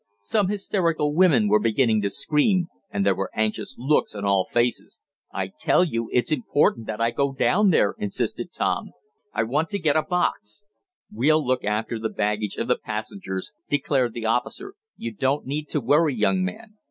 [0.23, 4.99] Some hysterical women were beginning to scream, and there were anxious looks on all faces.
[5.31, 8.93] "I tell you it's important that I go down there," insisted Tom.
[9.31, 10.63] "I want to get a box"
[11.11, 14.73] "We'll look after the baggage of the passengers," declared the officer.
[14.97, 16.77] "You don't need to worry, young man."